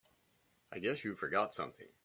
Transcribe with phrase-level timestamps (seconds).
[0.73, 1.87] I guess you forgot something.